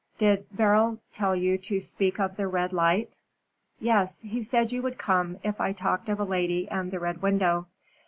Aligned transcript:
Did 0.17 0.47
Beryl 0.49 0.97
tell 1.13 1.35
you 1.35 1.59
to 1.59 1.79
speak 1.79 2.19
of 2.19 2.35
the 2.35 2.47
Red 2.47 2.73
Light?" 2.73 3.19
"Yes. 3.79 4.19
He 4.21 4.41
said 4.41 4.71
you 4.71 4.81
would 4.81 4.97
come 4.97 5.37
if 5.43 5.61
I 5.61 5.73
talked 5.73 6.09
of 6.09 6.19
a 6.19 6.23
lady 6.25 6.67
and 6.69 6.89
the 6.89 6.99
Red 6.99 7.21
Window. 7.21 7.67